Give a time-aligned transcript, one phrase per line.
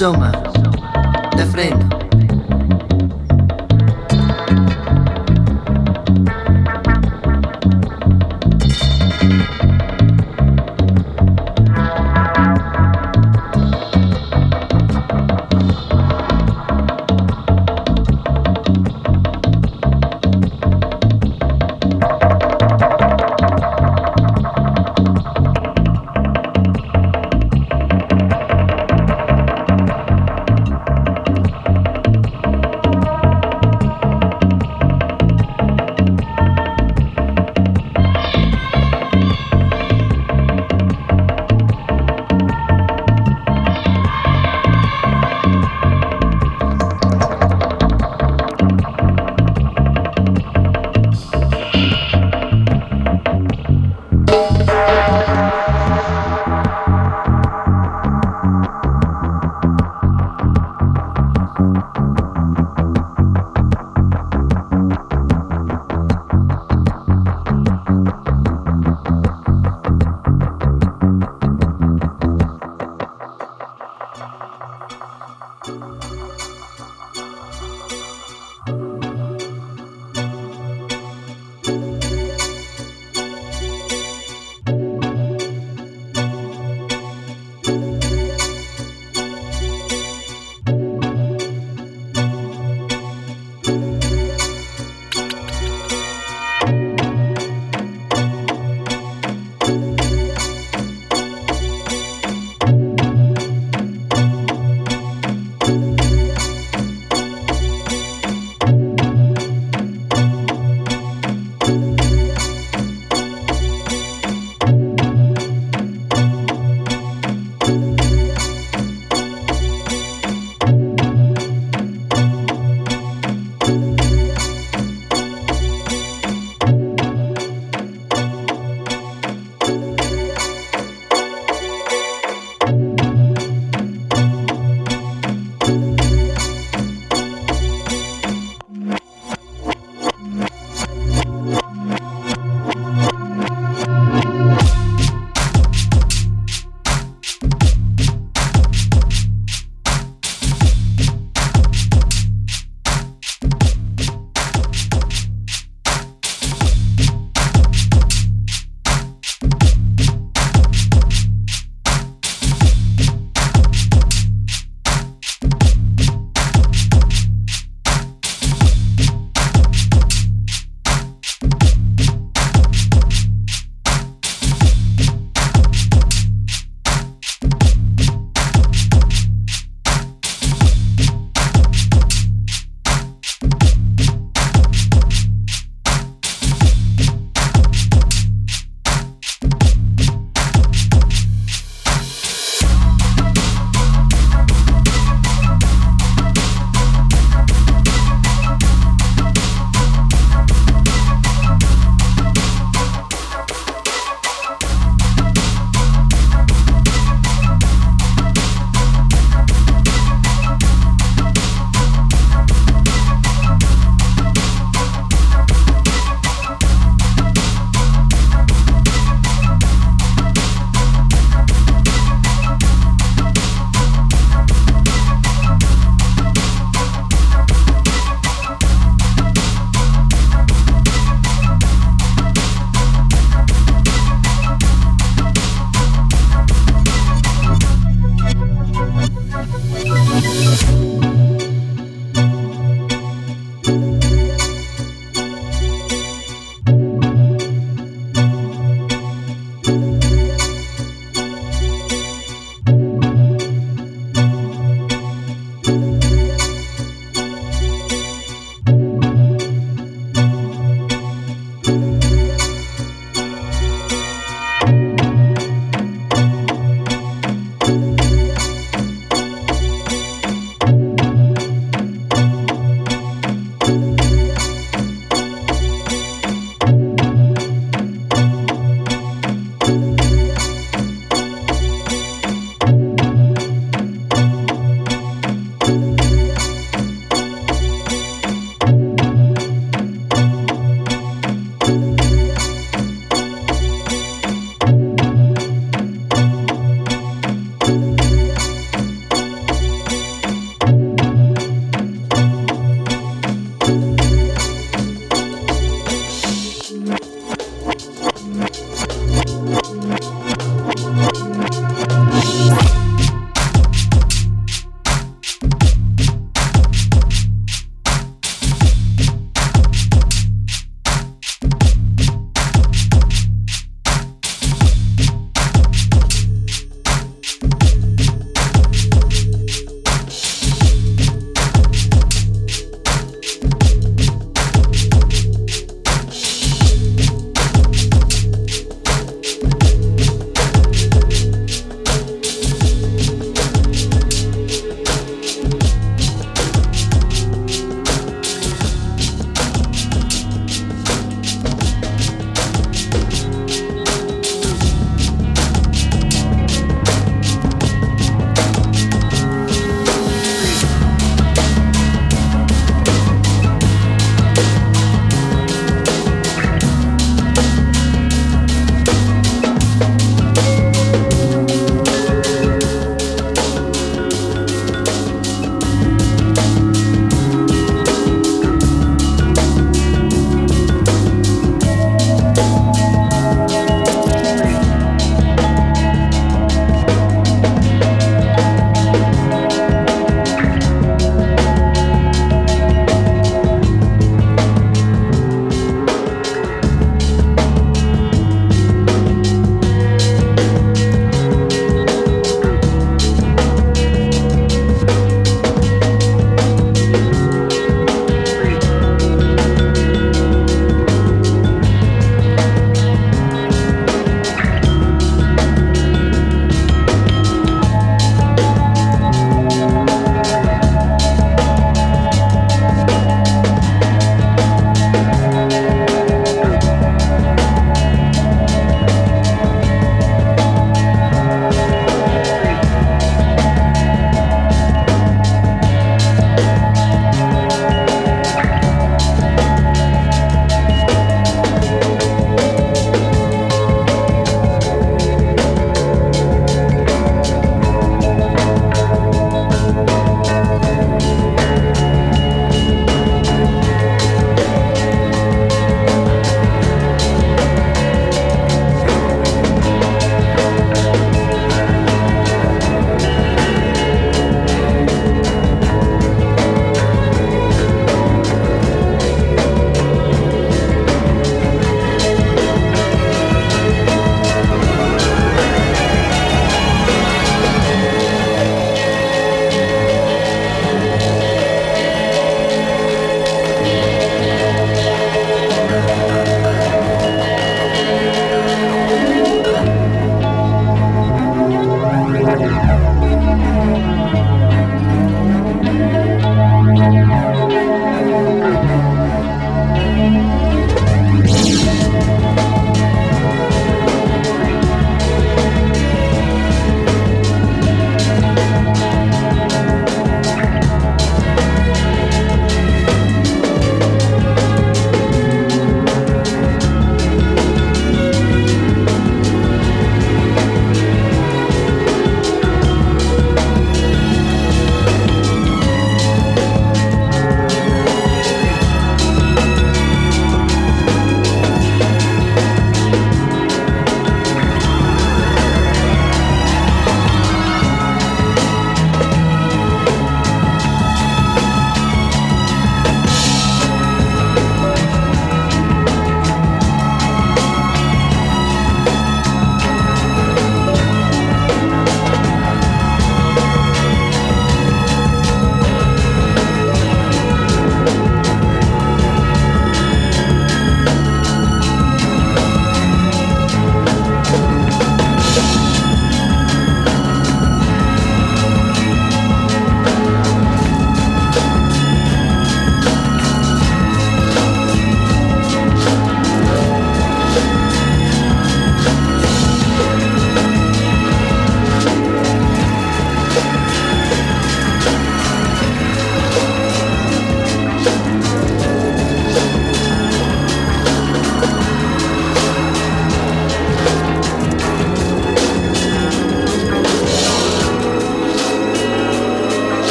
[0.00, 0.29] so much.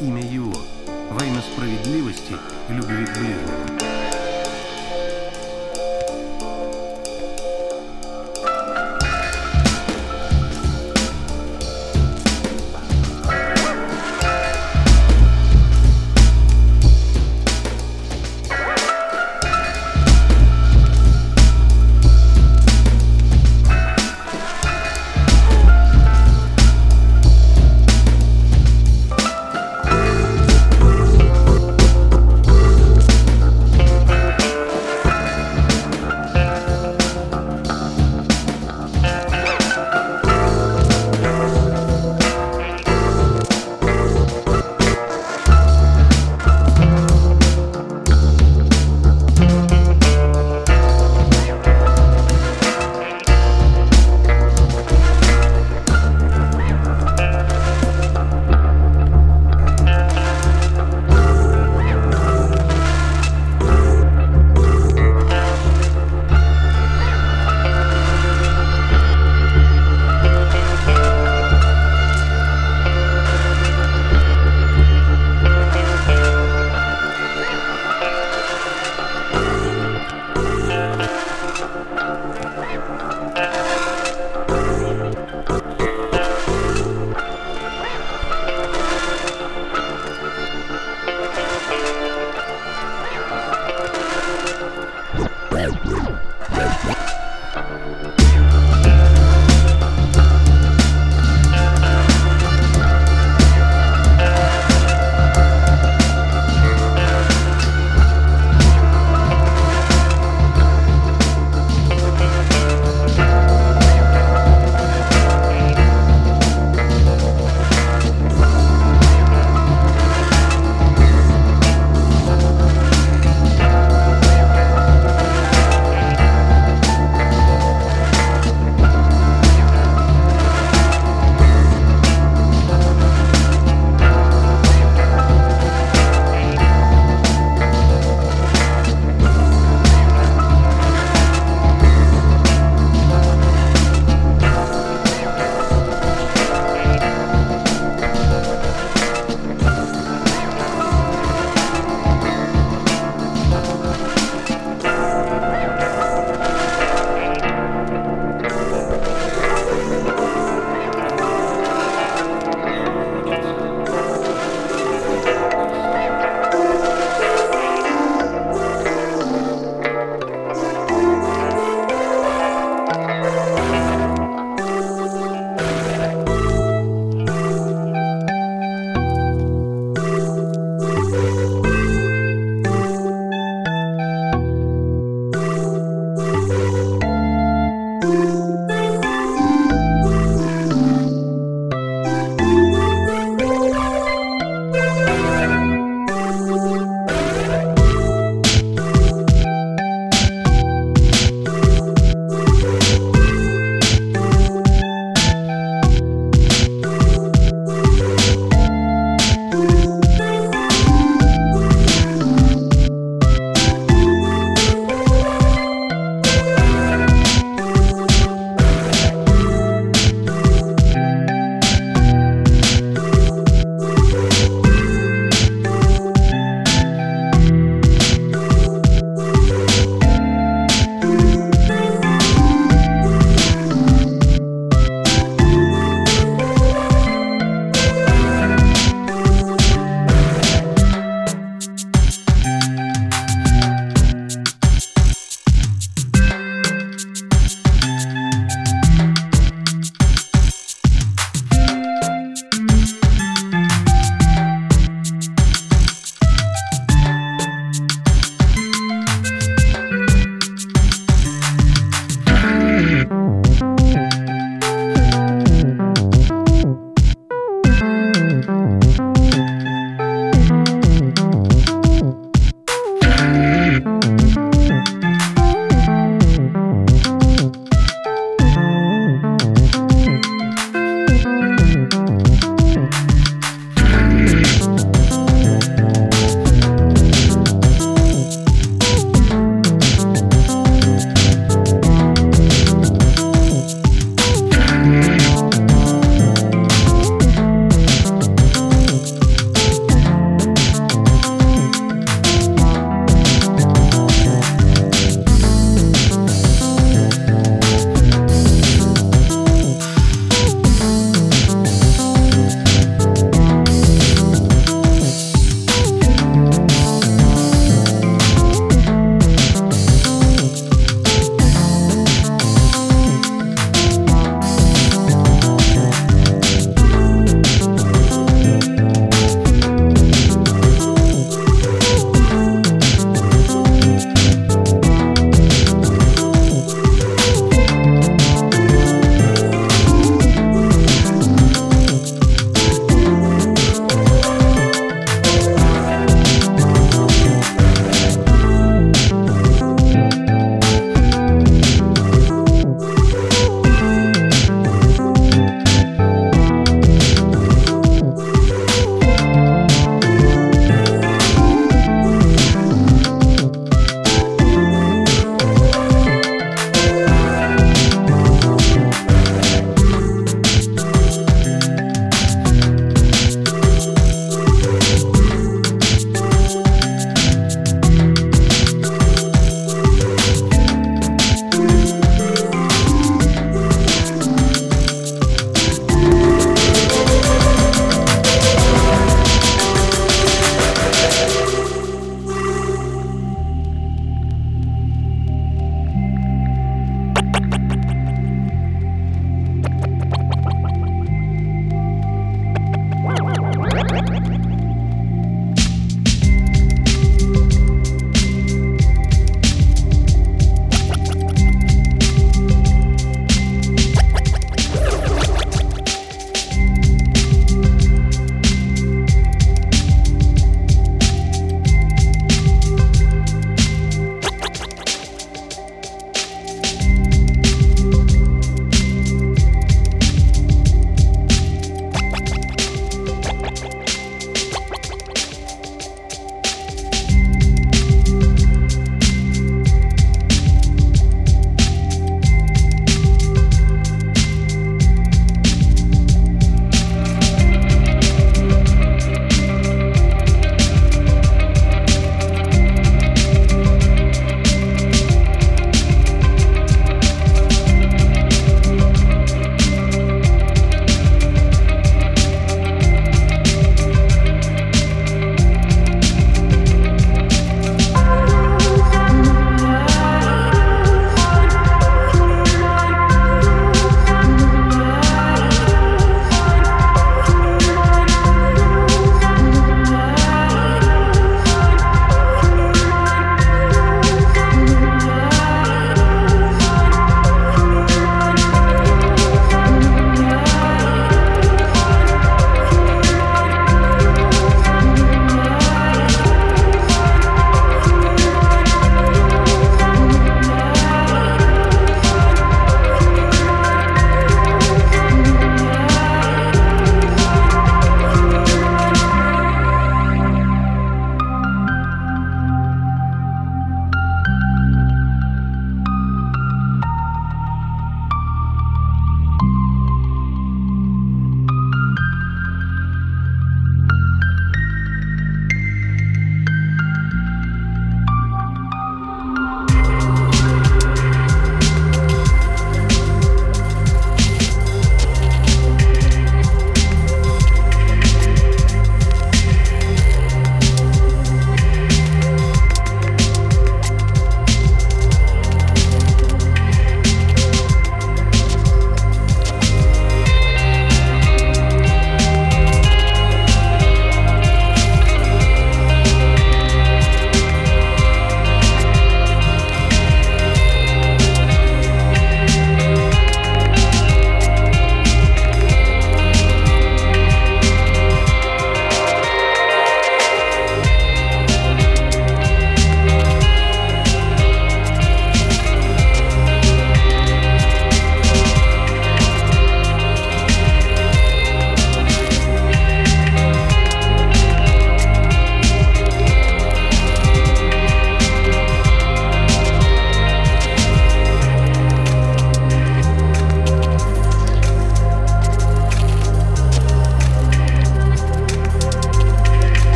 [0.00, 0.22] 一枚